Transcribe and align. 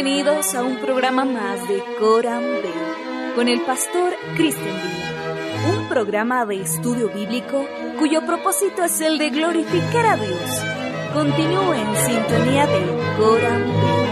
Bienvenidos 0.00 0.54
a 0.54 0.62
un 0.62 0.76
programa 0.76 1.24
más 1.24 1.66
de 1.66 1.82
Coram 1.98 2.40
Bell 2.40 3.34
con 3.34 3.48
el 3.48 3.60
pastor 3.62 4.12
Cristian 4.36 4.64
Villa, 4.64 5.76
un 5.76 5.88
programa 5.88 6.46
de 6.46 6.62
estudio 6.62 7.12
bíblico 7.12 7.66
cuyo 7.98 8.24
propósito 8.24 8.84
es 8.84 9.00
el 9.00 9.18
de 9.18 9.30
glorificar 9.30 10.06
a 10.06 10.16
Dios. 10.16 10.62
Continúe 11.12 11.72
en 11.74 11.96
sintonía 11.96 12.68
de 12.68 12.78
Coram 13.18 13.60
Bell. 13.60 14.06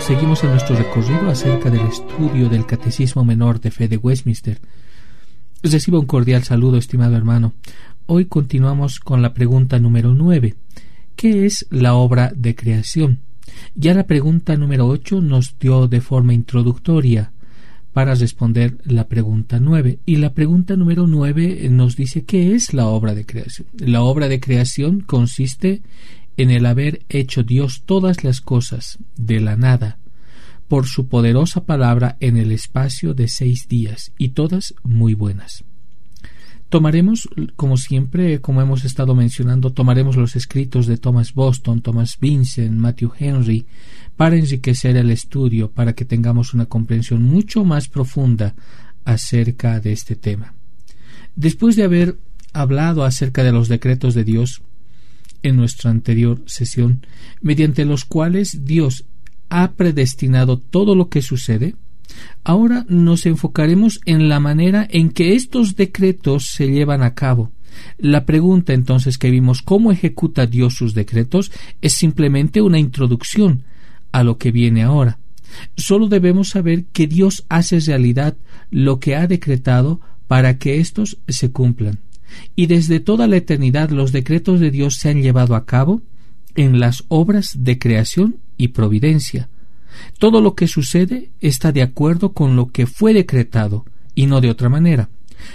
Seguimos 0.00 0.42
en 0.44 0.50
nuestro 0.52 0.76
recorrido 0.76 1.28
acerca 1.28 1.68
del 1.68 1.86
estudio 1.86 2.48
del 2.48 2.64
Catecismo 2.64 3.26
Menor 3.26 3.60
de 3.60 3.72
Fe 3.72 3.88
de 3.88 3.98
Westminster. 3.98 4.58
Reciba 5.62 5.98
un 5.98 6.06
cordial 6.06 6.44
saludo, 6.44 6.78
estimado 6.78 7.14
hermano. 7.14 7.52
Hoy 8.06 8.24
continuamos 8.24 9.00
con 9.00 9.20
la 9.20 9.34
pregunta 9.34 9.78
número 9.78 10.14
nueve. 10.14 10.54
¿Qué 11.16 11.46
es 11.46 11.66
la 11.70 11.94
obra 11.94 12.30
de 12.36 12.54
creación? 12.54 13.20
Ya 13.74 13.94
la 13.94 14.06
pregunta 14.06 14.56
número 14.56 14.86
ocho 14.86 15.22
nos 15.22 15.58
dio 15.58 15.88
de 15.88 16.02
forma 16.02 16.34
introductoria 16.34 17.32
para 17.94 18.14
responder 18.14 18.76
la 18.84 19.08
pregunta 19.08 19.58
nueve. 19.58 19.98
Y 20.04 20.16
la 20.16 20.34
pregunta 20.34 20.76
número 20.76 21.06
nueve 21.06 21.66
nos 21.70 21.96
dice 21.96 22.24
qué 22.24 22.54
es 22.54 22.74
la 22.74 22.88
obra 22.88 23.14
de 23.14 23.24
creación. 23.24 23.66
La 23.78 24.02
obra 24.02 24.28
de 24.28 24.40
creación 24.40 25.00
consiste 25.00 25.80
en 26.36 26.50
el 26.50 26.66
haber 26.66 27.00
hecho 27.08 27.42
Dios 27.42 27.84
todas 27.86 28.22
las 28.22 28.42
cosas 28.42 28.98
de 29.16 29.40
la 29.40 29.56
nada 29.56 29.98
por 30.68 30.86
su 30.86 31.08
poderosa 31.08 31.64
palabra 31.64 32.18
en 32.20 32.36
el 32.36 32.52
espacio 32.52 33.14
de 33.14 33.28
seis 33.28 33.68
días, 33.68 34.12
y 34.18 34.30
todas 34.30 34.74
muy 34.82 35.14
buenas. 35.14 35.64
Tomaremos, 36.68 37.28
como 37.54 37.76
siempre, 37.76 38.40
como 38.40 38.60
hemos 38.60 38.84
estado 38.84 39.14
mencionando, 39.14 39.72
tomaremos 39.72 40.16
los 40.16 40.34
escritos 40.34 40.86
de 40.86 40.96
Thomas 40.96 41.32
Boston, 41.32 41.80
Thomas 41.80 42.18
Vincent, 42.20 42.72
Matthew 42.72 43.12
Henry, 43.18 43.66
para 44.16 44.36
enriquecer 44.36 44.96
el 44.96 45.10
estudio, 45.10 45.70
para 45.70 45.92
que 45.92 46.04
tengamos 46.04 46.54
una 46.54 46.66
comprensión 46.66 47.22
mucho 47.22 47.64
más 47.64 47.88
profunda 47.88 48.54
acerca 49.04 49.78
de 49.78 49.92
este 49.92 50.16
tema. 50.16 50.54
Después 51.36 51.76
de 51.76 51.84
haber 51.84 52.18
hablado 52.52 53.04
acerca 53.04 53.44
de 53.44 53.52
los 53.52 53.68
decretos 53.68 54.14
de 54.14 54.24
Dios 54.24 54.62
en 55.42 55.56
nuestra 55.56 55.90
anterior 55.90 56.42
sesión, 56.46 57.06
mediante 57.40 57.84
los 57.84 58.04
cuales 58.04 58.64
Dios 58.64 59.04
ha 59.48 59.72
predestinado 59.72 60.58
todo 60.58 60.96
lo 60.96 61.08
que 61.08 61.22
sucede, 61.22 61.76
Ahora 62.44 62.84
nos 62.88 63.26
enfocaremos 63.26 64.00
en 64.04 64.28
la 64.28 64.40
manera 64.40 64.86
en 64.90 65.10
que 65.10 65.34
estos 65.34 65.76
decretos 65.76 66.46
se 66.46 66.68
llevan 66.68 67.02
a 67.02 67.14
cabo. 67.14 67.50
La 67.98 68.24
pregunta 68.24 68.72
entonces 68.72 69.18
que 69.18 69.30
vimos 69.30 69.62
cómo 69.62 69.92
ejecuta 69.92 70.46
Dios 70.46 70.74
sus 70.74 70.94
decretos 70.94 71.52
es 71.82 71.92
simplemente 71.92 72.60
una 72.62 72.78
introducción 72.78 73.64
a 74.12 74.22
lo 74.22 74.38
que 74.38 74.50
viene 74.50 74.82
ahora. 74.82 75.18
Solo 75.76 76.08
debemos 76.08 76.50
saber 76.50 76.84
que 76.92 77.06
Dios 77.06 77.44
hace 77.48 77.80
realidad 77.80 78.36
lo 78.70 79.00
que 79.00 79.16
ha 79.16 79.26
decretado 79.26 80.00
para 80.26 80.58
que 80.58 80.80
éstos 80.80 81.18
se 81.28 81.50
cumplan. 81.50 81.98
Y 82.54 82.66
desde 82.66 83.00
toda 83.00 83.26
la 83.26 83.36
eternidad 83.36 83.90
los 83.90 84.12
decretos 84.12 84.60
de 84.60 84.70
Dios 84.70 84.96
se 84.96 85.10
han 85.10 85.22
llevado 85.22 85.54
a 85.54 85.64
cabo 85.64 86.02
en 86.54 86.80
las 86.80 87.04
obras 87.08 87.52
de 87.58 87.78
creación 87.78 88.36
y 88.56 88.68
providencia. 88.68 89.48
Todo 90.18 90.40
lo 90.40 90.54
que 90.54 90.68
sucede 90.68 91.30
está 91.40 91.72
de 91.72 91.82
acuerdo 91.82 92.32
con 92.32 92.56
lo 92.56 92.68
que 92.68 92.86
fue 92.86 93.12
decretado, 93.12 93.84
y 94.14 94.26
no 94.26 94.40
de 94.40 94.50
otra 94.50 94.68
manera. 94.68 95.08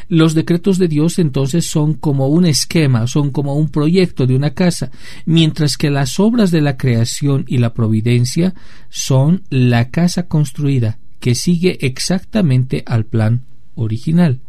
Los 0.08 0.34
decretos 0.34 0.78
de 0.78 0.88
Dios 0.88 1.20
entonces 1.20 1.66
son 1.66 1.94
como 1.94 2.28
un 2.28 2.46
esquema, 2.46 3.08
son 3.08 3.32
como 3.32 3.56
un 3.56 3.70
proyecto 3.70 4.28
de 4.28 4.36
una 4.36 4.54
casa, 4.54 4.92
mientras 5.26 5.78
que 5.78 5.90
las 5.90 6.20
obras 6.20 6.52
de 6.52 6.62
la 6.62 6.78
creación 6.78 7.46
y 7.48 7.58
la 7.58 7.74
providencia 7.74 8.54
son 8.90 9.44
la 9.50 9.90
casa 9.90 10.28
construida, 10.28 11.00
que 11.20 11.36
sigue 11.36 11.78
exactamente 11.82 12.84
al 12.86 13.06
plan 13.06 13.44
original. 13.76 14.40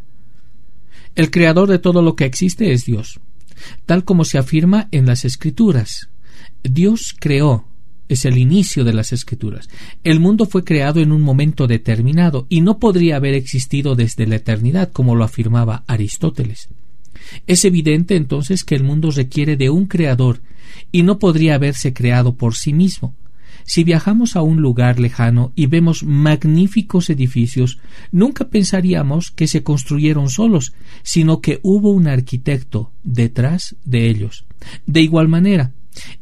El 1.15 1.31
creador 1.31 1.69
de 1.69 1.79
todo 1.79 2.03
lo 2.03 2.17
que 2.17 2.25
existe 2.25 2.73
es 2.73 2.85
Dios, 2.85 3.21
tal 3.87 4.05
como 4.05 4.25
se 4.25 4.39
afirma 4.39 4.89
en 4.91 5.07
las 5.07 5.25
Escrituras. 5.25 6.09
Dios 6.63 7.15
creó, 7.19 7.67
es 8.13 8.25
el 8.25 8.39
inicio 8.39 8.85
de 8.85 8.93
las 8.93 9.13
escrituras. 9.13 9.69
El 10.05 10.21
mundo 10.21 10.47
fue 10.47 10.65
creado 10.65 11.01
en 11.01 11.13
un 11.13 11.23
momento 11.23 11.67
determinado 11.67 12.47
y 12.49 12.61
no 12.61 12.79
podría 12.79 13.17
haber 13.17 13.35
existido 13.35 13.95
desde 13.95 14.27
la 14.27 14.37
eternidad, 14.37 14.93
como 14.93 15.15
lo 15.15 15.25
afirmaba 15.25 15.85
Aristóteles. 15.87 16.69
Es 17.47 17.65
evidente 17.65 18.17
entonces 18.17 18.65
que 18.65 18.75
el 18.75 18.85
mundo 18.85 19.11
requiere 19.11 19.57
de 19.57 19.71
un 19.71 19.87
creador 19.87 20.41
y 20.91 21.03
no 21.03 21.19
podría 21.19 21.55
haberse 21.55 21.93
creado 21.93 22.35
por 22.37 22.55
sí 22.55 22.73
mismo. 22.73 23.15
Si 23.65 23.85
viajamos 23.85 24.35
a 24.35 24.43
un 24.43 24.61
lugar 24.61 24.99
lejano 24.99 25.53
y 25.55 25.67
vemos 25.67 26.03
magníficos 26.03 27.11
edificios, 27.11 27.79
nunca 28.11 28.49
pensaríamos 28.49 29.31
que 29.31 29.47
se 29.47 29.63
construyeron 29.63 30.29
solos, 30.29 30.75
sino 31.03 31.41
que 31.41 31.61
hubo 31.63 31.91
un 31.91 32.09
arquitecto 32.09 32.93
detrás 33.05 33.77
de 33.85 34.09
ellos. 34.09 34.45
De 34.87 35.01
igual 35.01 35.29
manera, 35.29 35.73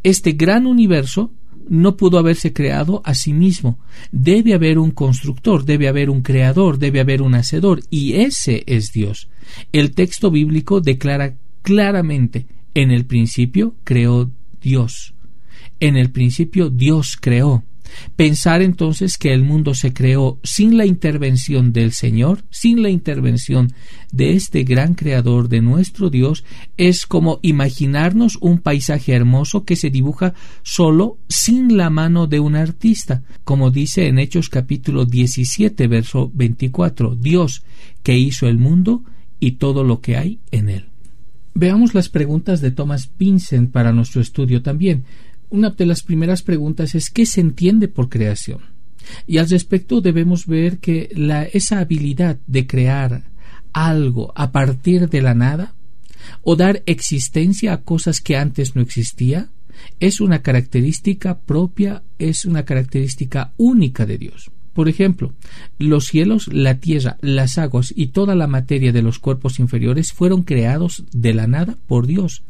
este 0.02 0.32
gran 0.32 0.66
universo 0.66 1.32
no 1.70 1.96
pudo 1.96 2.18
haberse 2.18 2.52
creado 2.52 3.00
a 3.04 3.14
sí 3.14 3.32
mismo. 3.32 3.78
Debe 4.10 4.54
haber 4.54 4.78
un 4.78 4.90
constructor, 4.90 5.64
debe 5.64 5.88
haber 5.88 6.10
un 6.10 6.20
creador, 6.20 6.78
debe 6.78 7.00
haber 7.00 7.22
un 7.22 7.36
hacedor, 7.36 7.80
y 7.90 8.14
ese 8.14 8.64
es 8.66 8.92
Dios. 8.92 9.28
El 9.72 9.92
texto 9.92 10.32
bíblico 10.32 10.80
declara 10.80 11.36
claramente 11.62 12.46
en 12.74 12.90
el 12.90 13.06
principio 13.06 13.76
creó 13.84 14.30
Dios. 14.60 15.14
En 15.78 15.96
el 15.96 16.10
principio 16.10 16.70
Dios 16.70 17.16
creó. 17.18 17.64
Pensar 18.16 18.62
entonces 18.62 19.18
que 19.18 19.32
el 19.32 19.42
mundo 19.42 19.74
se 19.74 19.92
creó 19.92 20.38
sin 20.42 20.76
la 20.76 20.86
intervención 20.86 21.72
del 21.72 21.92
Señor, 21.92 22.44
sin 22.50 22.82
la 22.82 22.90
intervención 22.90 23.72
de 24.12 24.34
este 24.34 24.64
gran 24.64 24.94
creador 24.94 25.48
de 25.48 25.60
nuestro 25.60 26.10
Dios, 26.10 26.44
es 26.76 27.06
como 27.06 27.38
imaginarnos 27.42 28.38
un 28.40 28.58
paisaje 28.58 29.12
hermoso 29.12 29.64
que 29.64 29.76
se 29.76 29.90
dibuja 29.90 30.34
solo 30.62 31.18
sin 31.28 31.76
la 31.76 31.90
mano 31.90 32.26
de 32.26 32.40
un 32.40 32.56
artista, 32.56 33.22
como 33.44 33.70
dice 33.70 34.06
en 34.06 34.18
Hechos 34.18 34.48
capítulo 34.48 35.04
17, 35.04 35.86
verso 35.86 36.30
24, 36.34 37.16
Dios 37.16 37.62
que 38.02 38.18
hizo 38.18 38.48
el 38.48 38.58
mundo 38.58 39.04
y 39.38 39.52
todo 39.52 39.84
lo 39.84 40.00
que 40.00 40.16
hay 40.16 40.40
en 40.50 40.68
él. 40.68 40.86
Veamos 41.54 41.94
las 41.94 42.08
preguntas 42.08 42.60
de 42.60 42.70
Thomas 42.70 43.10
Vincent 43.18 43.72
para 43.72 43.92
nuestro 43.92 44.20
estudio 44.20 44.62
también 44.62 45.04
una 45.50 45.70
de 45.70 45.86
las 45.86 46.02
primeras 46.02 46.42
preguntas 46.42 46.94
es 46.94 47.10
¿qué 47.10 47.26
se 47.26 47.40
entiende 47.40 47.88
por 47.88 48.08
creación? 48.08 48.60
Y 49.26 49.38
al 49.38 49.48
respecto 49.48 50.00
debemos 50.00 50.46
ver 50.46 50.78
que 50.78 51.10
la, 51.14 51.44
esa 51.44 51.80
habilidad 51.80 52.38
de 52.46 52.66
crear 52.66 53.24
algo 53.72 54.32
a 54.36 54.52
partir 54.52 55.08
de 55.08 55.22
la 55.22 55.34
nada 55.34 55.74
o 56.42 56.56
dar 56.56 56.82
existencia 56.86 57.72
a 57.72 57.82
cosas 57.82 58.20
que 58.20 58.36
antes 58.36 58.76
no 58.76 58.82
existía 58.82 59.48
es 59.98 60.20
una 60.20 60.42
característica 60.42 61.38
propia, 61.38 62.02
es 62.18 62.44
una 62.44 62.64
característica 62.64 63.52
única 63.56 64.06
de 64.06 64.18
Dios. 64.18 64.50
Por 64.74 64.88
ejemplo, 64.88 65.32
los 65.78 66.06
cielos, 66.06 66.48
la 66.52 66.76
tierra, 66.76 67.16
las 67.20 67.58
aguas 67.58 67.92
y 67.94 68.08
toda 68.08 68.34
la 68.34 68.46
materia 68.46 68.92
de 68.92 69.02
los 69.02 69.18
cuerpos 69.18 69.58
inferiores 69.58 70.12
fueron 70.12 70.42
creados 70.42 71.04
de 71.12 71.34
la 71.34 71.46
nada 71.46 71.76
por 71.86 72.06
Dios. 72.06 72.42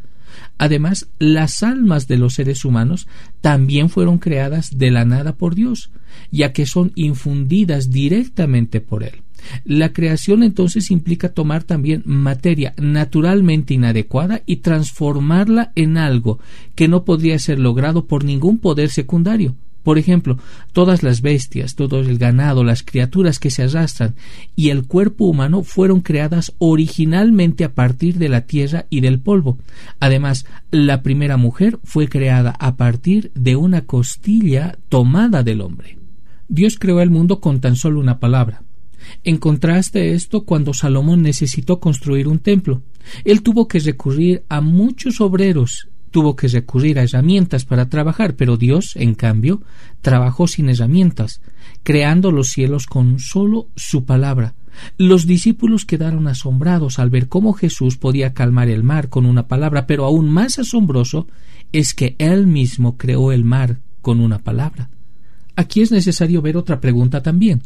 Además, 0.59 1.09
las 1.19 1.63
almas 1.63 2.07
de 2.09 2.17
los 2.17 2.35
seres 2.35 2.65
humanos 2.65 3.07
también 3.41 3.91
fueron 3.91 4.19
creadas 4.19 4.79
de 4.79 4.91
la 4.91 5.05
nada 5.05 5.37
por 5.37 5.55
Dios, 5.55 5.91
ya 6.31 6.53
que 6.53 6.67
son 6.67 6.93
infundidas 6.95 7.91
directamente 7.91 8.81
por 8.81 9.03
Él. 9.05 9.23
La 9.65 9.93
creación 9.93 10.43
entonces 10.43 10.91
implica 10.91 11.33
tomar 11.33 11.65
también 11.65 12.03
materia 12.05 12.75
naturalmente 12.77 13.75
inadecuada 13.75 14.43
y 14.47 14.57
transformarla 14.57 15.73
en 15.77 15.97
algo 15.97 16.39
que 16.75 16.89
no 16.89 17.05
podría 17.05 17.39
ser 17.39 17.59
logrado 17.59 18.07
por 18.07 18.25
ningún 18.25 18.59
poder 18.59 18.91
secundario, 18.91 19.55
por 19.83 19.99
ejemplo, 19.99 20.39
todas 20.73 21.03
las 21.03 21.23
bestias, 21.23 21.75
todo 21.75 22.01
el 22.01 22.19
ganado, 22.19 22.65
las 22.65 22.83
criaturas 22.83 23.39
que 23.39 23.51
se 23.51 23.63
arrastran 23.63 24.15
y 24.57 24.71
el 24.71 24.87
cuerpo 24.87 25.25
humano 25.25 25.63
fueron 25.63 26.01
creadas 26.01 26.53
originalmente 26.59 27.65
a 27.65 27.73
partir 27.73 28.19
de 28.19 28.29
la 28.29 28.43
tierra 28.43 28.87
y 28.91 29.01
del 29.01 29.21
polvo. 29.21 29.59
Además, 30.01 30.47
la 30.71 31.03
primera 31.03 31.37
mujer 31.37 31.79
fue 31.85 32.09
creada 32.09 32.51
a 32.59 32.77
partir 32.77 33.31
de 33.35 33.57
una 33.57 33.83
costilla 33.83 34.77
tomada 34.89 35.43
del 35.43 35.61
hombre. 35.61 35.99
Dios 36.49 36.79
creó 36.79 37.01
el 37.01 37.11
mundo 37.11 37.41
con 37.41 37.61
tan 37.61 37.77
solo 37.77 38.01
una 38.01 38.19
palabra. 38.19 38.63
En 39.25 39.39
contraste 39.39 40.15
esto, 40.15 40.45
cuando 40.45 40.75
Salomón 40.75 41.23
necesitó 41.23 41.81
construir 41.81 42.29
un 42.29 42.39
templo, 42.39 42.83
él 43.25 43.43
tuvo 43.43 43.67
que 43.67 43.79
recurrir 43.79 44.45
a 44.49 44.61
muchos 44.61 45.21
obreros 45.21 45.89
tuvo 46.11 46.37
que 46.37 46.49
recurrir 46.49 46.99
a 46.99 47.03
herramientas 47.03 47.65
para 47.65 47.89
trabajar, 47.89 48.35
pero 48.35 48.57
Dios, 48.57 48.97
en 48.97 49.15
cambio, 49.15 49.63
trabajó 50.01 50.47
sin 50.47 50.69
herramientas, 50.69 51.41
creando 51.83 52.33
los 52.33 52.49
cielos 52.49 52.87
con 52.87 53.19
solo 53.19 53.69
su 53.77 54.05
palabra. 54.05 54.55
Los 54.97 55.27
discípulos 55.27 55.85
quedaron 55.85 56.29
asombrados 56.29 56.99
al 56.99 57.11
ver 57.11 57.29
cómo 57.29 57.53
Jesús 57.53 57.97
podía 57.97 58.35
calmar 58.35 58.69
el 58.69 58.83
mar 58.83 59.09
con 59.09 59.27
una 59.27 59.47
palabra, 59.47 59.87
pero 59.87 60.05
aún 60.05 60.31
más 60.31 60.59
asombroso 60.59 61.27
es 61.73 61.95
que 61.95 62.17
Él 62.19 62.47
mismo 62.47 62.97
creó 62.97 63.33
el 63.33 63.45
mar 63.45 63.79
con 64.01 64.21
una 64.21 64.39
palabra. 64.39 64.91
Aquí 65.57 65.83
es 65.83 65.93
necesario 65.93 66.43
ver 66.43 66.57
otra 66.57 66.81
pregunta 66.81 67.23
también. 67.23 67.63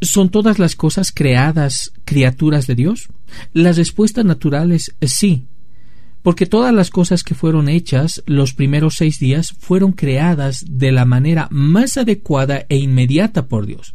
¿Son 0.00 0.28
todas 0.28 0.58
las 0.58 0.76
cosas 0.76 1.10
creadas 1.10 1.92
criaturas 2.04 2.66
de 2.66 2.74
Dios? 2.74 3.08
La 3.52 3.72
respuesta 3.72 4.22
natural 4.22 4.72
es 4.72 4.94
sí, 5.00 5.46
porque 6.26 6.44
todas 6.44 6.74
las 6.74 6.90
cosas 6.90 7.22
que 7.22 7.36
fueron 7.36 7.68
hechas 7.68 8.20
los 8.26 8.52
primeros 8.52 8.96
seis 8.96 9.20
días 9.20 9.54
fueron 9.60 9.92
creadas 9.92 10.64
de 10.68 10.90
la 10.90 11.04
manera 11.04 11.46
más 11.52 11.96
adecuada 11.98 12.66
e 12.68 12.78
inmediata 12.78 13.46
por 13.46 13.64
Dios. 13.64 13.94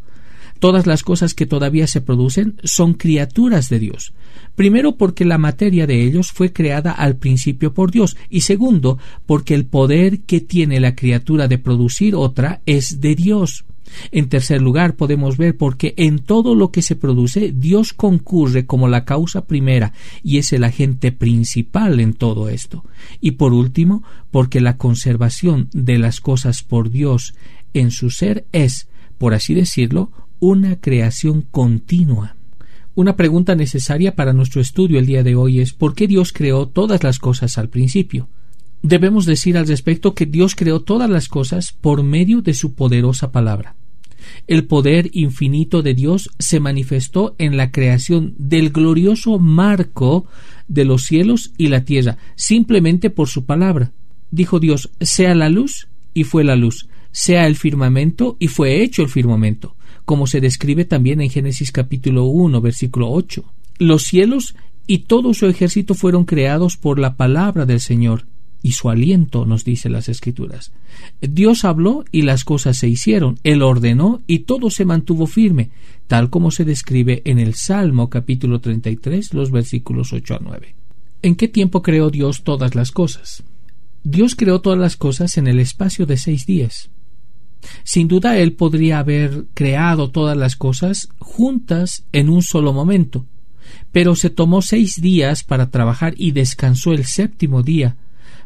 Todas 0.62 0.86
las 0.86 1.02
cosas 1.02 1.34
que 1.34 1.48
todavía 1.48 1.88
se 1.88 2.02
producen 2.02 2.62
son 2.64 2.94
criaturas 2.94 3.68
de 3.68 3.80
Dios. 3.80 4.14
Primero 4.54 4.96
porque 4.96 5.26
la 5.26 5.40
materia 5.40 5.88
de 5.88 6.04
ellos 6.04 6.32
fue 6.32 6.54
creada 6.54 6.92
al 6.92 7.16
principio 7.16 7.74
por 7.74 7.90
Dios 7.90 8.16
y 8.30 8.42
segundo 8.42 9.00
porque 9.26 9.56
el 9.56 9.66
poder 9.66 10.20
que 10.20 10.40
tiene 10.40 10.80
la 10.80 10.96
criatura 10.96 11.48
de 11.48 11.58
producir 11.58 12.14
otra 12.14 12.62
es 12.68 13.02
de 13.02 13.16
Dios. 13.16 13.66
En 14.12 14.30
tercer 14.30 14.62
lugar, 14.62 14.96
podemos 14.98 15.36
ver 15.36 15.58
porque 15.58 15.96
en 15.98 16.20
todo 16.20 16.54
lo 16.54 16.70
que 16.70 16.84
se 16.84 16.96
produce 16.96 17.52
Dios 17.56 17.92
concurre 17.92 18.68
como 18.68 18.88
la 18.88 19.04
causa 19.04 19.46
primera 19.46 19.94
y 20.22 20.38
es 20.38 20.54
el 20.54 20.64
agente 20.64 21.12
principal 21.12 22.00
en 22.00 22.14
todo 22.14 22.50
esto. 22.50 22.86
Y 23.20 23.32
por 23.32 23.52
último, 23.54 24.04
porque 24.30 24.62
la 24.62 24.78
conservación 24.78 25.70
de 25.74 25.98
las 25.98 26.22
cosas 26.22 26.62
por 26.62 26.92
Dios 26.92 27.34
en 27.74 27.90
su 27.90 28.12
ser 28.12 28.46
es, 28.52 28.88
por 29.18 29.34
así 29.34 29.56
decirlo, 29.56 30.12
una 30.42 30.78
creación 30.82 31.44
continua. 31.44 32.36
Una 32.96 33.16
pregunta 33.16 33.54
necesaria 33.54 34.16
para 34.16 34.34
nuestro 34.34 34.60
estudio 34.60 34.98
el 34.98 35.06
día 35.06 35.22
de 35.22 35.36
hoy 35.36 35.60
es 35.60 35.72
¿por 35.72 35.94
qué 35.94 36.08
Dios 36.08 36.34
creó 36.34 36.68
todas 36.68 37.04
las 37.04 37.20
cosas 37.20 37.60
al 37.60 37.70
principio? 37.70 38.28
Debemos 38.82 39.28
decir 39.28 39.56
al 39.56 39.68
respecto 39.68 40.16
que 40.16 40.26
Dios 40.26 40.56
creó 40.56 40.82
todas 40.82 41.08
las 41.12 41.28
cosas 41.28 41.74
por 41.80 42.02
medio 42.02 42.42
de 42.42 42.56
su 42.56 42.74
poderosa 42.74 43.32
palabra. 43.32 43.76
El 44.48 44.66
poder 44.66 45.12
infinito 45.14 45.84
de 45.84 45.94
Dios 45.94 46.32
se 46.40 46.60
manifestó 46.60 47.36
en 47.38 47.56
la 47.56 47.72
creación 47.72 48.34
del 48.40 48.72
glorioso 48.72 49.38
marco 49.38 50.26
de 50.68 50.86
los 50.86 51.04
cielos 51.04 51.54
y 51.56 51.68
la 51.68 51.86
tierra, 51.86 52.18
simplemente 52.36 53.12
por 53.12 53.28
su 53.28 53.46
palabra. 53.46 53.92
Dijo 54.32 54.60
Dios, 54.60 54.90
sea 55.02 55.36
la 55.36 55.50
luz, 55.50 55.88
y 56.16 56.24
fue 56.24 56.44
la 56.44 56.56
luz, 56.56 56.88
sea 57.12 57.46
el 57.46 57.56
firmamento, 57.56 58.38
y 58.40 58.48
fue 58.48 58.82
hecho 58.82 59.04
el 59.04 59.10
firmamento, 59.10 59.76
como 60.12 60.28
se 60.28 60.42
describe 60.42 60.84
también 60.84 61.22
en 61.22 61.30
Génesis 61.30 61.72
capítulo 61.72 62.26
1, 62.26 62.60
versículo 62.60 63.10
8. 63.12 63.46
Los 63.80 64.04
cielos 64.04 64.56
y 64.86 64.98
todo 65.06 65.34
su 65.34 65.46
ejército 65.46 65.94
fueron 65.94 66.26
creados 66.26 66.76
por 66.76 67.00
la 67.00 67.16
palabra 67.16 67.66
del 67.66 67.80
Señor, 67.80 68.26
y 68.62 68.74
su 68.74 68.90
aliento, 68.90 69.46
nos 69.46 69.64
dice 69.64 69.90
las 69.90 70.10
Escrituras. 70.10 70.74
Dios 71.22 71.64
habló 71.64 72.04
y 72.12 72.24
las 72.24 72.44
cosas 72.44 72.76
se 72.76 72.90
hicieron, 72.90 73.40
Él 73.44 73.62
ordenó 73.62 74.22
y 74.28 74.40
todo 74.40 74.70
se 74.70 74.84
mantuvo 74.84 75.28
firme, 75.28 75.70
tal 76.08 76.30
como 76.30 76.52
se 76.52 76.66
describe 76.66 77.22
en 77.24 77.40
el 77.40 77.54
Salmo 77.54 78.10
capítulo 78.10 78.60
33, 78.60 79.34
los 79.34 79.50
versículos 79.50 80.12
8 80.12 80.36
a 80.36 80.40
9. 80.42 80.76
¿En 81.22 81.36
qué 81.36 81.48
tiempo 81.48 81.82
creó 81.82 82.10
Dios 82.10 82.44
todas 82.44 82.76
las 82.76 82.92
cosas? 82.92 83.46
Dios 84.04 84.36
creó 84.36 84.60
todas 84.60 84.78
las 84.78 84.98
cosas 84.98 85.38
en 85.38 85.48
el 85.48 85.62
espacio 85.62 86.06
de 86.06 86.18
seis 86.18 86.46
días. 86.46 86.90
Sin 87.84 88.08
duda 88.08 88.38
Él 88.38 88.54
podría 88.54 89.00
haber 89.00 89.46
creado 89.54 90.10
todas 90.10 90.38
las 90.38 90.56
cosas 90.56 91.10
juntas 91.20 92.06
en 92.12 92.30
un 92.30 92.42
solo 92.42 92.74
momento, 92.74 93.26
pero 93.92 94.16
se 94.16 94.30
tomó 94.30 94.62
seis 94.62 95.02
días 95.02 95.44
para 95.44 95.70
trabajar 95.70 96.14
y 96.18 96.32
descansó 96.32 96.94
el 96.94 97.06
séptimo 97.06 97.64
día, 97.64 97.98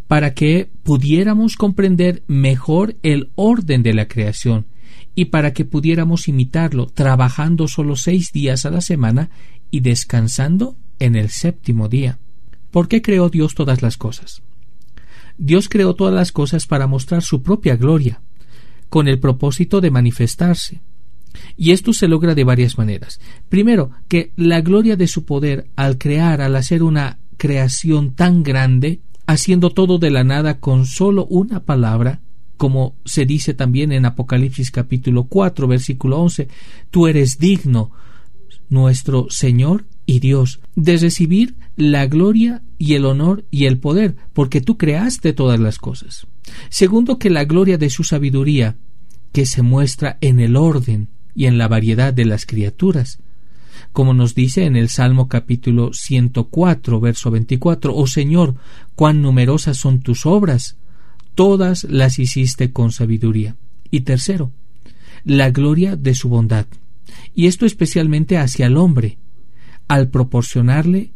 para 0.07 0.33
que 0.33 0.69
pudiéramos 0.83 1.55
comprender 1.55 2.23
mejor 2.27 2.95
el 3.01 3.29
orden 3.35 3.83
de 3.83 3.93
la 3.93 4.07
creación 4.07 4.67
y 5.15 5.25
para 5.25 5.53
que 5.53 5.65
pudiéramos 5.65 6.27
imitarlo 6.27 6.87
trabajando 6.87 7.67
solo 7.67 7.95
seis 7.95 8.31
días 8.31 8.65
a 8.65 8.69
la 8.69 8.81
semana 8.81 9.29
y 9.71 9.79
descansando 9.79 10.75
en 10.99 11.15
el 11.15 11.29
séptimo 11.29 11.89
día. 11.89 12.19
¿Por 12.71 12.87
qué 12.87 13.01
creó 13.01 13.29
Dios 13.29 13.55
todas 13.55 13.81
las 13.81 13.97
cosas? 13.97 14.41
Dios 15.37 15.69
creó 15.69 15.95
todas 15.95 16.13
las 16.13 16.31
cosas 16.31 16.67
para 16.67 16.87
mostrar 16.87 17.21
su 17.21 17.41
propia 17.41 17.75
gloria, 17.75 18.21
con 18.89 19.07
el 19.07 19.19
propósito 19.19 19.81
de 19.81 19.91
manifestarse. 19.91 20.81
Y 21.57 21.71
esto 21.71 21.93
se 21.93 22.07
logra 22.07 22.35
de 22.35 22.43
varias 22.43 22.77
maneras. 22.77 23.19
Primero, 23.49 23.91
que 24.07 24.31
la 24.35 24.61
gloria 24.61 24.95
de 24.95 25.07
su 25.07 25.25
poder 25.25 25.67
al 25.75 25.97
crear, 25.97 26.41
al 26.41 26.55
hacer 26.55 26.83
una 26.83 27.19
creación 27.37 28.13
tan 28.13 28.43
grande, 28.43 29.01
haciendo 29.27 29.71
todo 29.71 29.97
de 29.97 30.11
la 30.11 30.23
nada 30.23 30.59
con 30.59 30.85
solo 30.85 31.25
una 31.25 31.63
palabra, 31.63 32.21
como 32.57 32.95
se 33.03 33.25
dice 33.25 33.53
también 33.53 33.91
en 33.91 34.05
Apocalipsis 34.05 34.71
capítulo 34.71 35.25
4, 35.25 35.67
versículo 35.67 36.19
11, 36.19 36.47
tú 36.89 37.07
eres 37.07 37.37
digno, 37.37 37.91
nuestro 38.69 39.27
Señor 39.29 39.85
y 40.05 40.19
Dios, 40.19 40.59
de 40.75 40.97
recibir 40.97 41.55
la 41.75 42.07
gloria 42.07 42.63
y 42.77 42.93
el 42.93 43.05
honor 43.05 43.45
y 43.51 43.65
el 43.65 43.79
poder, 43.79 44.15
porque 44.33 44.61
tú 44.61 44.77
creaste 44.77 45.33
todas 45.33 45.59
las 45.59 45.77
cosas. 45.77 46.27
Segundo, 46.69 47.17
que 47.19 47.29
la 47.29 47.45
gloria 47.45 47.77
de 47.77 47.89
su 47.89 48.03
sabiduría, 48.03 48.77
que 49.31 49.45
se 49.45 49.61
muestra 49.61 50.17
en 50.21 50.39
el 50.39 50.55
orden 50.55 51.09
y 51.33 51.45
en 51.45 51.57
la 51.57 51.67
variedad 51.67 52.13
de 52.13 52.25
las 52.25 52.45
criaturas, 52.45 53.19
como 53.91 54.13
nos 54.13 54.35
dice 54.35 54.65
en 54.65 54.75
el 54.75 54.89
Salmo 54.89 55.27
capítulo 55.27 55.91
104, 55.93 56.99
verso 56.99 57.31
24, 57.31 57.95
Oh 57.95 58.07
Señor, 58.07 58.55
cuán 58.95 59.21
numerosas 59.21 59.77
son 59.77 59.99
tus 59.99 60.25
obras, 60.25 60.77
todas 61.33 61.85
las 61.85 62.19
hiciste 62.19 62.71
con 62.71 62.91
sabiduría. 62.91 63.55
Y 63.91 64.01
tercero, 64.01 64.51
la 65.23 65.49
gloria 65.49 65.95
de 65.95 66.13
su 66.15 66.29
bondad, 66.29 66.65
y 67.33 67.47
esto 67.47 67.65
especialmente 67.65 68.37
hacia 68.37 68.65
el 68.65 68.77
hombre, 68.77 69.17
al 69.87 70.09
proporcionarle 70.09 71.11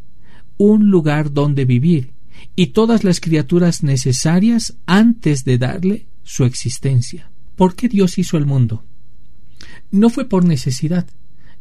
un 0.59 0.91
lugar 0.91 1.31
donde 1.31 1.63
vivir 1.63 2.11
y 2.55 2.67
todas 2.67 3.03
las 3.03 3.21
criaturas 3.21 3.81
necesarias 3.81 4.75
antes 4.85 5.45
de 5.45 5.57
darle 5.57 6.05
su 6.23 6.43
existencia. 6.43 7.31
¿Por 7.55 7.75
qué 7.75 7.87
Dios 7.87 8.17
hizo 8.17 8.37
el 8.37 8.45
mundo? 8.45 8.83
No 9.89 10.09
fue 10.09 10.25
por 10.27 10.45
necesidad, 10.45 11.07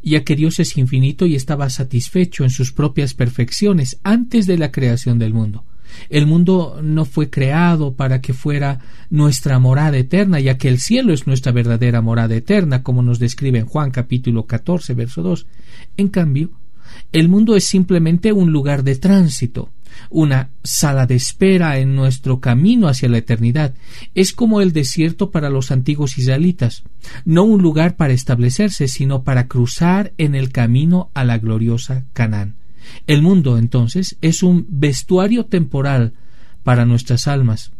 ya 0.03 0.23
que 0.23 0.35
Dios 0.35 0.59
es 0.59 0.77
infinito 0.77 1.25
y 1.25 1.35
estaba 1.35 1.69
satisfecho 1.69 2.43
en 2.43 2.49
sus 2.49 2.73
propias 2.73 3.13
perfecciones 3.13 3.99
antes 4.03 4.45
de 4.47 4.57
la 4.57 4.71
creación 4.71 5.17
del 5.17 5.33
mundo. 5.33 5.63
El 6.09 6.27
mundo 6.27 6.81
no 6.83 7.05
fue 7.05 7.29
creado 7.29 7.93
para 7.95 8.21
que 8.21 8.33
fuera 8.33 8.79
nuestra 9.09 9.59
morada 9.59 9.97
eterna, 9.97 10.41
ya 10.41 10.57
que 10.57 10.67
el 10.67 10.79
cielo 10.79 11.13
es 11.13 11.25
nuestra 11.25 11.53
verdadera 11.53 12.01
morada 12.01 12.35
eterna, 12.35 12.83
como 12.83 13.01
nos 13.01 13.17
describe 13.17 13.59
en 13.59 13.65
Juan 13.65 13.91
capítulo 13.91 14.45
14, 14.45 14.93
verso 14.93 15.23
2. 15.23 15.47
En 15.97 16.09
cambio, 16.09 16.51
el 17.11 17.29
mundo 17.29 17.55
es 17.55 17.65
simplemente 17.65 18.31
un 18.31 18.51
lugar 18.51 18.83
de 18.83 18.95
tránsito, 18.95 19.69
una 20.09 20.49
sala 20.63 21.05
de 21.05 21.15
espera 21.15 21.79
en 21.79 21.95
nuestro 21.95 22.39
camino 22.39 22.87
hacia 22.87 23.09
la 23.09 23.17
eternidad. 23.17 23.73
Es 24.15 24.33
como 24.33 24.61
el 24.61 24.73
desierto 24.73 25.31
para 25.31 25.49
los 25.49 25.71
antiguos 25.71 26.17
israelitas, 26.17 26.83
no 27.25 27.43
un 27.43 27.61
lugar 27.61 27.95
para 27.95 28.13
establecerse, 28.13 28.87
sino 28.87 29.23
para 29.23 29.47
cruzar 29.47 30.13
en 30.17 30.35
el 30.35 30.51
camino 30.51 31.09
a 31.13 31.23
la 31.23 31.37
gloriosa 31.37 32.05
Canaán. 32.13 32.55
El 33.07 33.21
mundo, 33.21 33.57
entonces, 33.57 34.17
es 34.21 34.43
un 34.43 34.65
vestuario 34.69 35.45
temporal 35.45 36.13
para 36.63 36.85
nuestras 36.85 37.27
almas, 37.27 37.71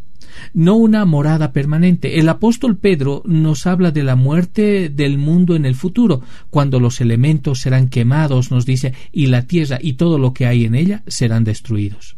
no 0.54 0.76
una 0.76 1.04
morada 1.04 1.52
permanente. 1.52 2.18
El 2.18 2.28
apóstol 2.28 2.76
Pedro 2.76 3.22
nos 3.26 3.66
habla 3.66 3.90
de 3.90 4.02
la 4.02 4.16
muerte 4.16 4.88
del 4.88 5.18
mundo 5.18 5.56
en 5.56 5.64
el 5.64 5.74
futuro, 5.74 6.22
cuando 6.50 6.80
los 6.80 7.00
elementos 7.00 7.60
serán 7.60 7.88
quemados, 7.88 8.50
nos 8.50 8.66
dice, 8.66 8.94
y 9.12 9.26
la 9.26 9.42
tierra 9.42 9.78
y 9.80 9.94
todo 9.94 10.18
lo 10.18 10.32
que 10.32 10.46
hay 10.46 10.64
en 10.64 10.74
ella 10.74 11.02
serán 11.06 11.44
destruidos. 11.44 12.16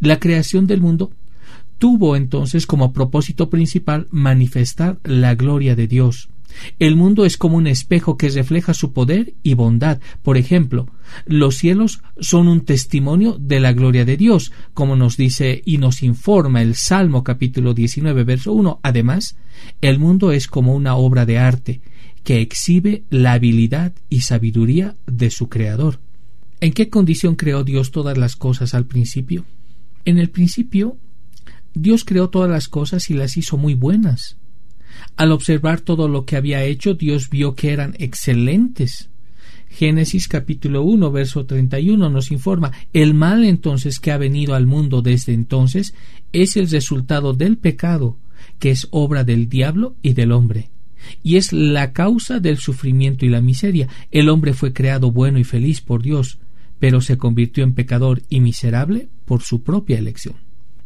La 0.00 0.18
creación 0.18 0.66
del 0.66 0.80
mundo 0.80 1.10
tuvo 1.78 2.14
entonces 2.14 2.66
como 2.66 2.92
propósito 2.92 3.50
principal 3.50 4.06
manifestar 4.10 4.98
la 5.02 5.34
gloria 5.34 5.74
de 5.74 5.88
Dios, 5.88 6.28
el 6.78 6.96
mundo 6.96 7.24
es 7.24 7.36
como 7.36 7.56
un 7.56 7.66
espejo 7.66 8.16
que 8.16 8.28
refleja 8.28 8.74
su 8.74 8.92
poder 8.92 9.34
y 9.42 9.54
bondad. 9.54 10.00
Por 10.22 10.36
ejemplo, 10.36 10.88
los 11.26 11.56
cielos 11.56 12.02
son 12.20 12.48
un 12.48 12.64
testimonio 12.64 13.36
de 13.38 13.60
la 13.60 13.72
gloria 13.72 14.04
de 14.04 14.16
Dios, 14.16 14.52
como 14.74 14.96
nos 14.96 15.16
dice 15.16 15.62
y 15.64 15.78
nos 15.78 16.02
informa 16.02 16.62
el 16.62 16.74
Salmo 16.74 17.24
capítulo 17.24 17.74
19, 17.74 18.24
verso 18.24 18.52
1. 18.52 18.80
Además, 18.82 19.36
el 19.80 19.98
mundo 19.98 20.32
es 20.32 20.46
como 20.46 20.74
una 20.74 20.96
obra 20.96 21.26
de 21.26 21.38
arte 21.38 21.80
que 22.24 22.40
exhibe 22.40 23.04
la 23.10 23.32
habilidad 23.32 23.92
y 24.08 24.20
sabiduría 24.20 24.96
de 25.06 25.30
su 25.30 25.48
Creador. 25.48 26.00
¿En 26.60 26.72
qué 26.72 26.88
condición 26.88 27.34
creó 27.34 27.64
Dios 27.64 27.90
todas 27.90 28.16
las 28.16 28.36
cosas 28.36 28.74
al 28.74 28.86
principio? 28.86 29.44
En 30.04 30.18
el 30.18 30.30
principio, 30.30 30.96
Dios 31.74 32.04
creó 32.04 32.30
todas 32.30 32.50
las 32.50 32.68
cosas 32.68 33.10
y 33.10 33.14
las 33.14 33.36
hizo 33.36 33.56
muy 33.56 33.74
buenas. 33.74 34.36
Al 35.16 35.32
observar 35.32 35.80
todo 35.80 36.08
lo 36.08 36.24
que 36.24 36.36
había 36.36 36.64
hecho, 36.64 36.94
Dios 36.94 37.30
vio 37.30 37.54
que 37.54 37.72
eran 37.72 37.94
excelentes. 37.98 39.08
Génesis 39.68 40.28
capítulo 40.28 40.82
1, 40.82 41.10
verso 41.10 41.46
31 41.46 42.10
nos 42.10 42.30
informa, 42.30 42.72
el 42.92 43.14
mal 43.14 43.44
entonces 43.44 44.00
que 44.00 44.12
ha 44.12 44.18
venido 44.18 44.54
al 44.54 44.66
mundo 44.66 45.00
desde 45.00 45.32
entonces 45.32 45.94
es 46.32 46.56
el 46.56 46.68
resultado 46.68 47.32
del 47.32 47.56
pecado 47.56 48.18
que 48.58 48.70
es 48.70 48.88
obra 48.90 49.24
del 49.24 49.48
diablo 49.48 49.96
y 50.02 50.12
del 50.12 50.32
hombre, 50.32 50.70
y 51.22 51.36
es 51.36 51.52
la 51.52 51.92
causa 51.92 52.38
del 52.38 52.58
sufrimiento 52.58 53.26
y 53.26 53.28
la 53.28 53.40
miseria. 53.40 53.88
El 54.10 54.28
hombre 54.28 54.52
fue 54.52 54.72
creado 54.72 55.10
bueno 55.10 55.38
y 55.38 55.44
feliz 55.44 55.80
por 55.80 56.02
Dios, 56.02 56.38
pero 56.78 57.00
se 57.00 57.18
convirtió 57.18 57.64
en 57.64 57.74
pecador 57.74 58.22
y 58.28 58.40
miserable 58.40 59.08
por 59.24 59.42
su 59.42 59.62
propia 59.62 59.98
elección. 59.98 60.36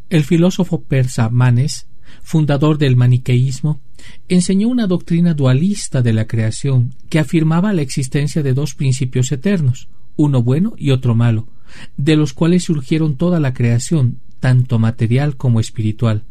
El 0.09 0.25
filósofo 0.25 0.83
persa 0.83 1.29
Manes, 1.29 1.87
fundador 2.23 2.79
del 2.79 2.97
maniqueísmo, 2.97 3.81
enseñó 4.29 4.69
una 4.69 4.87
doctrina 4.87 5.35
dualista 5.35 6.03
de 6.03 6.13
la 6.13 6.27
creación 6.27 6.95
que 7.09 7.19
afirmaba 7.19 7.73
la 7.73 7.83
existencia 7.83 8.43
de 8.43 8.55
dos 8.55 8.75
principios 8.75 9.33
eternos, 9.33 9.89
uno 10.17 10.43
bueno 10.43 10.75
y 10.77 10.91
otro 10.91 11.15
malo, 11.15 11.49
de 11.97 12.17
los 12.17 12.33
cuales 12.33 12.65
surgieron 12.65 13.17
toda 13.17 13.41
la 13.41 13.53
creación, 13.53 14.19
tanto 14.41 14.79
material 14.79 15.37
como 15.37 15.61
espiritual. 15.61 16.25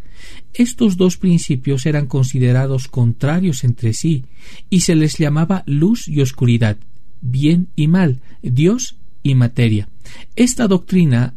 Estos 0.53 0.97
dos 0.97 1.17
principios 1.17 1.85
eran 1.85 2.07
considerados 2.07 2.87
contrarios 2.87 3.63
entre 3.63 3.93
sí 3.93 4.25
y 4.69 4.81
se 4.81 4.95
les 4.95 5.17
llamaba 5.17 5.63
luz 5.65 6.07
y 6.07 6.21
oscuridad, 6.21 6.77
bien 7.21 7.67
y 7.75 7.87
mal, 7.87 8.21
Dios 8.41 8.95
y 9.23 9.35
materia. 9.35 9.89
Esta 10.35 10.67
doctrina 10.67 11.33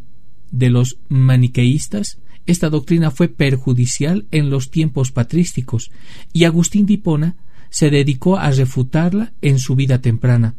de 0.51 0.71
los 0.71 0.99
maniqueístas 1.09 2.19
esta 2.49 2.71
doctrina 2.71 3.11
fue 3.11 3.29
perjudicial 3.29 4.27
en 4.31 4.49
los 4.49 4.71
tiempos 4.71 5.13
patrísticos 5.13 5.91
y 6.33 6.45
Agustín 6.45 6.87
de 6.87 7.35
se 7.71 7.91
dedicó 7.91 8.39
a 8.39 8.51
refutarla 8.51 9.33
en 9.43 9.59
su 9.59 9.77
vida 9.77 10.01
temprana. 10.01 10.55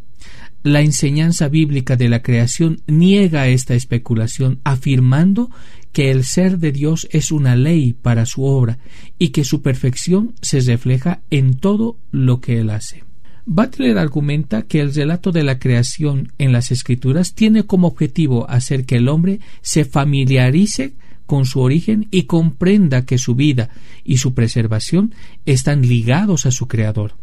La 0.62 0.82
enseñanza 0.82 1.48
bíblica 1.48 1.96
de 1.96 2.08
la 2.08 2.22
creación 2.22 2.82
niega 2.86 3.48
esta 3.48 3.74
especulación, 3.74 4.60
afirmando 4.64 5.50
que 5.92 6.12
el 6.12 6.26
ser 6.26 6.60
de 6.60 6.72
Dios 6.72 7.08
es 7.12 7.32
una 7.32 7.56
ley 7.56 7.94
para 7.94 8.28
su 8.28 8.44
obra 8.44 8.78
y 9.18 9.30
que 9.30 9.44
su 9.44 9.64
perfección 9.64 10.36
se 10.42 10.60
refleja 10.60 11.22
en 11.32 11.56
todo 11.56 11.98
lo 12.12 12.40
que 12.40 12.60
Él 12.60 12.70
hace. 12.70 13.04
Butler 13.48 13.98
argumenta 13.98 14.62
que 14.62 14.80
el 14.80 14.94
relato 14.94 15.32
de 15.32 15.44
la 15.44 15.58
creación 15.58 16.34
en 16.38 16.52
las 16.52 16.70
Escrituras 16.70 17.34
tiene 17.34 17.64
como 17.64 17.88
objetivo 17.88 18.48
hacer 18.48 18.86
que 18.86 18.98
el 18.98 19.08
hombre 19.08 19.40
se 19.62 19.86
familiarice 19.86 20.94
con 21.30 21.46
su 21.46 21.60
origen 21.60 22.08
y 22.10 22.24
comprenda 22.24 23.06
que 23.06 23.20
su 23.20 23.36
vida 23.36 23.70
y 24.04 24.18
su 24.18 24.34
preservación 24.34 25.14
están 25.46 25.84
ligados 25.84 26.48
a 26.48 26.52
su 26.52 26.68
Creador. 26.68 27.14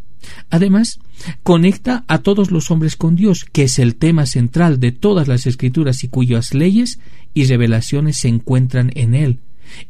Además, 0.48 1.00
conecta 1.42 2.04
a 2.06 2.18
todos 2.18 2.52
los 2.52 2.70
hombres 2.70 2.94
con 2.94 3.16
Dios, 3.16 3.44
que 3.44 3.64
es 3.64 3.80
el 3.80 3.96
tema 3.96 4.24
central 4.26 4.78
de 4.78 4.92
todas 4.92 5.26
las 5.26 5.48
escrituras 5.48 6.04
y 6.04 6.08
cuyas 6.08 6.54
leyes 6.54 7.00
y 7.34 7.46
revelaciones 7.46 8.18
se 8.18 8.28
encuentran 8.28 8.92
en 8.94 9.16
él. 9.16 9.40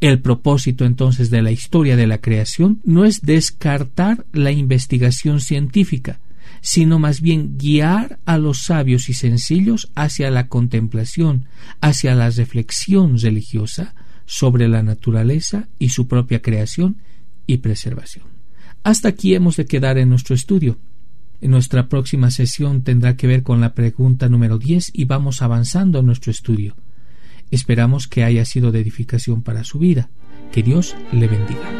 El 0.00 0.22
propósito 0.22 0.86
entonces 0.86 1.28
de 1.28 1.42
la 1.42 1.50
historia 1.50 1.94
de 1.94 2.06
la 2.06 2.22
creación 2.22 2.80
no 2.84 3.04
es 3.04 3.20
descartar 3.20 4.24
la 4.32 4.50
investigación 4.50 5.42
científica, 5.42 6.20
sino 6.62 6.98
más 6.98 7.20
bien 7.20 7.58
guiar 7.58 8.18
a 8.24 8.38
los 8.38 8.62
sabios 8.62 9.10
y 9.10 9.12
sencillos 9.12 9.90
hacia 9.94 10.30
la 10.30 10.48
contemplación, 10.48 11.48
hacia 11.82 12.14
la 12.14 12.30
reflexión 12.30 13.18
religiosa, 13.18 13.94
sobre 14.26 14.68
la 14.68 14.82
naturaleza 14.82 15.68
y 15.78 15.90
su 15.90 16.06
propia 16.06 16.42
creación 16.42 16.98
y 17.46 17.58
preservación. 17.58 18.26
Hasta 18.82 19.08
aquí 19.08 19.34
hemos 19.34 19.56
de 19.56 19.66
quedar 19.66 19.98
en 19.98 20.10
nuestro 20.10 20.34
estudio. 20.34 20.78
En 21.40 21.50
nuestra 21.50 21.88
próxima 21.88 22.30
sesión 22.30 22.82
tendrá 22.82 23.16
que 23.16 23.26
ver 23.26 23.42
con 23.42 23.60
la 23.60 23.74
pregunta 23.74 24.28
número 24.28 24.58
10 24.58 24.90
y 24.92 25.04
vamos 25.04 25.42
avanzando 25.42 26.00
en 26.00 26.06
nuestro 26.06 26.30
estudio. 26.30 26.76
Esperamos 27.50 28.06
que 28.08 28.24
haya 28.24 28.44
sido 28.44 28.72
de 28.72 28.80
edificación 28.80 29.42
para 29.42 29.64
su 29.64 29.78
vida. 29.78 30.08
Que 30.52 30.62
Dios 30.62 30.94
le 31.12 31.26
bendiga. 31.28 31.70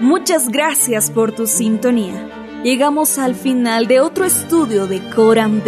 Muchas 0.00 0.48
gracias 0.48 1.10
por 1.10 1.32
tu 1.32 1.46
sintonía. 1.46 2.28
Llegamos 2.64 3.18
al 3.18 3.34
final 3.34 3.86
de 3.86 4.00
otro 4.00 4.24
estudio 4.24 4.86
de 4.86 5.00
Coram 5.10 5.62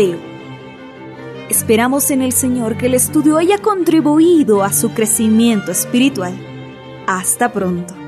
Esperamos 1.48 2.10
en 2.10 2.22
el 2.22 2.32
Señor 2.32 2.76
que 2.76 2.86
el 2.86 2.94
estudio 2.94 3.36
haya 3.36 3.58
contribuido 3.58 4.62
a 4.62 4.72
su 4.72 4.92
crecimiento 4.92 5.70
espiritual. 5.72 6.34
Hasta 7.06 7.52
pronto. 7.52 8.03